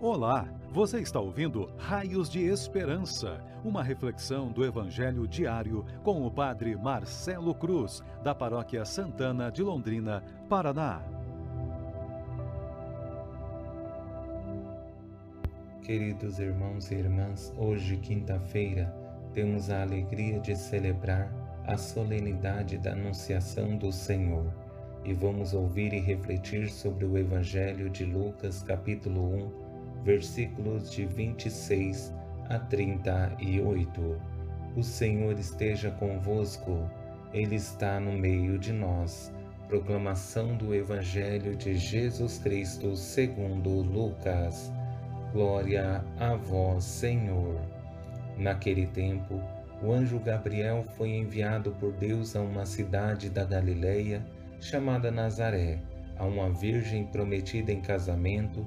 [0.00, 6.76] Olá, você está ouvindo Raios de Esperança, uma reflexão do Evangelho diário com o Padre
[6.76, 11.02] Marcelo Cruz, da Paróquia Santana de Londrina, Paraná.
[15.82, 18.94] Queridos irmãos e irmãs, hoje, quinta-feira,
[19.34, 21.28] temos a alegria de celebrar
[21.66, 24.46] a solenidade da Anunciação do Senhor
[25.04, 29.67] e vamos ouvir e refletir sobre o Evangelho de Lucas, capítulo 1
[30.04, 32.12] versículos de 26
[32.48, 34.20] a 38.
[34.76, 36.88] O Senhor esteja convosco,
[37.32, 39.32] Ele está no meio de nós.
[39.66, 44.72] Proclamação do Evangelho de Jesus Cristo segundo Lucas.
[45.32, 47.60] Glória a vós, Senhor.
[48.38, 49.40] Naquele tempo,
[49.82, 54.24] o anjo Gabriel foi enviado por Deus a uma cidade da Galileia
[54.60, 55.80] chamada Nazaré,
[56.16, 58.66] a uma virgem prometida em casamento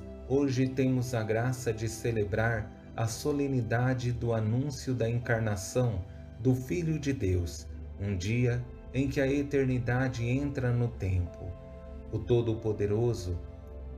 [0.33, 6.05] Hoje temos a graça de celebrar a solenidade do anúncio da encarnação
[6.39, 7.67] do Filho de Deus,
[7.99, 11.51] um dia em que a eternidade entra no tempo.
[12.13, 13.37] O Todo-Poderoso,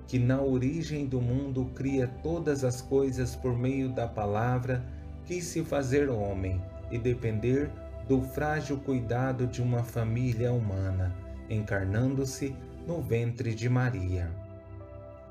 [0.07, 4.83] que na origem do mundo cria todas as coisas por meio da palavra,
[5.27, 7.69] quis se fazer homem e depender
[8.07, 11.15] do frágil cuidado de uma família humana,
[11.47, 12.55] encarnando-se
[12.87, 14.42] no ventre de Maria.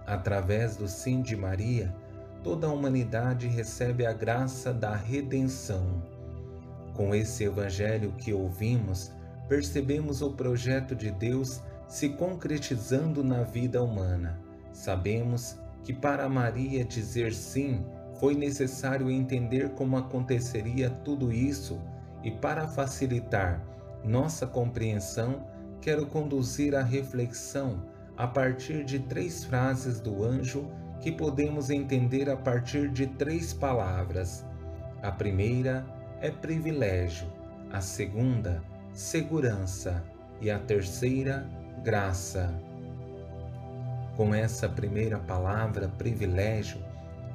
[0.07, 1.95] Através do sim de Maria,
[2.43, 6.03] toda a humanidade recebe a graça da redenção.
[6.95, 9.13] Com esse evangelho que ouvimos,
[9.49, 14.39] percebemos o projeto de Deus se concretizando na vida humana.
[14.73, 17.85] Sabemos que para Maria dizer sim
[18.19, 21.81] foi necessário entender como aconteceria tudo isso
[22.23, 23.63] e para facilitar
[24.05, 25.47] nossa compreensão,
[25.81, 27.83] quero conduzir a reflexão
[28.23, 34.47] a partir de três frases do anjo que podemos entender a partir de três palavras.
[35.03, 35.85] A primeira
[36.21, 37.27] é privilégio,
[37.73, 38.63] a segunda,
[38.93, 40.05] segurança
[40.41, 41.45] e a terceira,
[41.83, 42.55] graça.
[44.17, 46.79] Com essa primeira palavra, privilégio,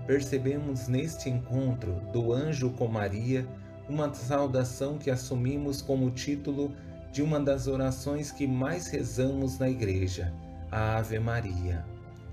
[0.05, 3.45] percebemos neste encontro do anjo com Maria
[3.89, 6.73] uma saudação que assumimos como título
[7.11, 10.33] de uma das orações que mais rezamos na igreja
[10.71, 11.85] a Ave Maria,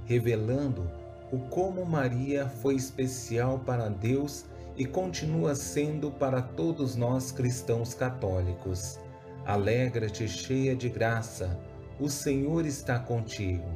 [0.05, 0.91] revelando
[1.33, 4.45] o como Maria foi especial para Deus
[4.77, 8.99] e continua sendo para todos nós cristãos católicos.
[9.45, 11.59] Alegra-te, cheia de graça,
[11.99, 13.67] o Senhor está contigo.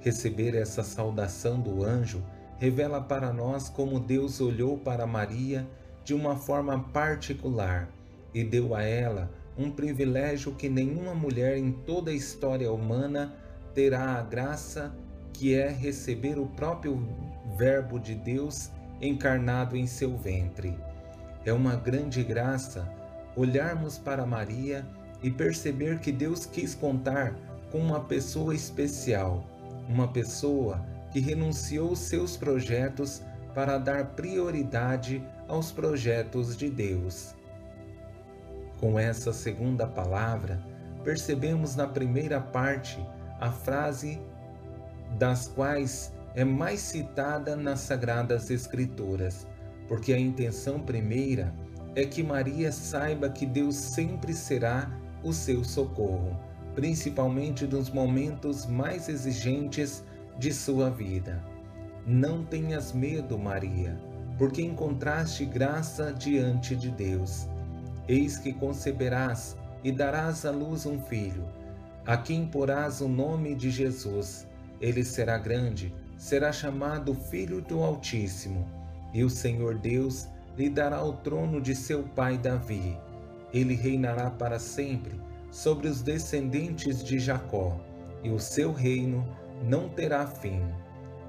[0.00, 2.24] Receber essa saudação do anjo
[2.58, 5.66] revela para nós como Deus olhou para Maria
[6.04, 7.88] de uma forma particular
[8.34, 13.36] e deu a ela um privilégio que nenhuma mulher em toda a história humana
[13.74, 14.92] terá a graça
[15.32, 17.06] que é receber o próprio
[17.56, 18.70] Verbo de Deus
[19.00, 20.76] encarnado em seu ventre.
[21.44, 22.88] É uma grande graça
[23.36, 24.86] olharmos para Maria
[25.22, 27.34] e perceber que Deus quis contar
[27.70, 29.44] com uma pessoa especial,
[29.88, 33.22] uma pessoa que renunciou seus projetos
[33.54, 37.34] para dar prioridade aos projetos de Deus.
[38.80, 40.60] Com essa segunda palavra,
[41.04, 43.04] percebemos na primeira parte
[43.42, 44.20] a frase
[45.18, 49.48] das quais é mais citada nas Sagradas Escrituras,
[49.88, 51.52] porque a intenção primeira
[51.96, 54.88] é que Maria saiba que Deus sempre será
[55.24, 56.38] o seu socorro,
[56.76, 60.04] principalmente nos momentos mais exigentes
[60.38, 61.44] de sua vida.
[62.06, 63.98] Não tenhas medo, Maria,
[64.38, 67.48] porque encontraste graça diante de Deus.
[68.06, 71.44] Eis que conceberás e darás à luz um filho,
[72.06, 74.46] a quem porás o nome de Jesus.
[74.80, 78.66] Ele será grande, será chamado Filho do Altíssimo,
[79.14, 82.98] e o Senhor Deus lhe dará o trono de seu pai Davi.
[83.52, 85.20] Ele reinará para sempre
[85.50, 87.78] sobre os descendentes de Jacó,
[88.24, 89.26] e o seu reino
[89.62, 90.62] não terá fim.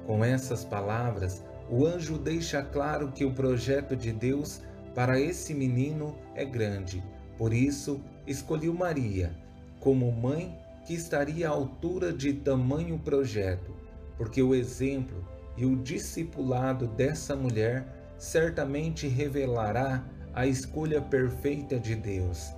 [0.07, 4.61] Com essas palavras, o anjo deixa claro que o projeto de Deus
[4.95, 7.03] para esse menino é grande.
[7.37, 9.35] Por isso, escolheu Maria
[9.83, 13.73] como mãe que estaria à altura de tamanho projeto,
[14.17, 15.25] porque o exemplo
[15.55, 17.85] e o discipulado dessa mulher
[18.17, 20.03] certamente revelará
[20.33, 22.53] a escolha perfeita de Deus.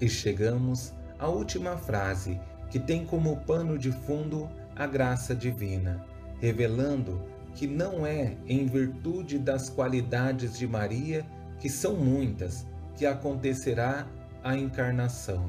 [0.00, 2.40] E chegamos à última frase,
[2.70, 6.04] que tem como pano de fundo a graça divina,
[6.40, 7.22] revelando
[7.54, 11.24] que não é em virtude das qualidades de Maria,
[11.58, 14.06] que são muitas, que acontecerá
[14.44, 15.48] a encarnação,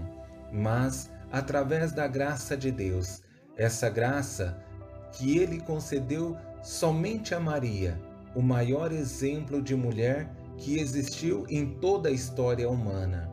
[0.51, 3.21] mas através da graça de Deus,
[3.55, 4.57] essa graça
[5.11, 7.99] que ele concedeu somente a Maria,
[8.35, 13.31] o maior exemplo de mulher que existiu em toda a história humana.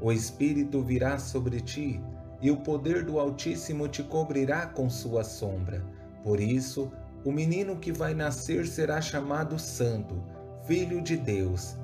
[0.00, 2.00] O Espírito virá sobre ti,
[2.40, 5.84] e o poder do Altíssimo te cobrirá com sua sombra.
[6.22, 6.90] Por isso,
[7.24, 10.22] o menino que vai nascer será chamado Santo,
[10.66, 11.76] Filho de Deus.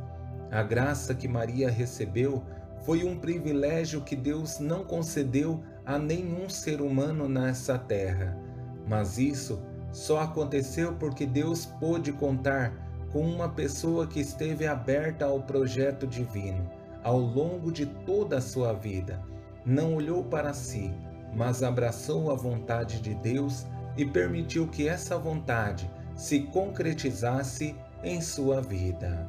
[0.50, 2.42] A graça que Maria recebeu
[2.86, 8.38] foi um privilégio que Deus não concedeu a nenhum ser humano nessa terra.
[8.86, 9.60] Mas isso
[9.90, 12.72] só aconteceu porque Deus pôde contar
[13.10, 16.70] com uma pessoa que esteve aberta ao projeto divino
[17.02, 19.22] ao longo de toda a sua vida.
[19.64, 20.92] Não olhou para si,
[21.34, 23.66] mas abraçou a vontade de Deus
[23.96, 29.26] e permitiu que essa vontade se concretizasse em sua vida.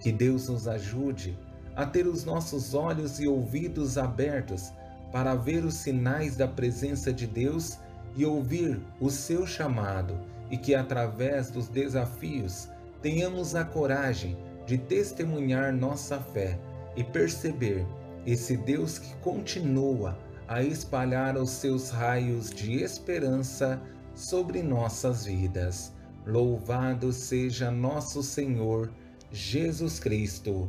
[0.00, 1.36] Que Deus nos ajude
[1.78, 4.72] a ter os nossos olhos e ouvidos abertos
[5.12, 7.78] para ver os sinais da presença de Deus
[8.16, 10.18] e ouvir o seu chamado,
[10.50, 12.68] e que através dos desafios
[13.00, 14.36] tenhamos a coragem
[14.66, 16.58] de testemunhar nossa fé
[16.96, 17.86] e perceber
[18.26, 23.80] esse Deus que continua a espalhar os seus raios de esperança
[24.16, 25.92] sobre nossas vidas.
[26.26, 28.90] Louvado seja nosso Senhor
[29.30, 30.68] Jesus Cristo,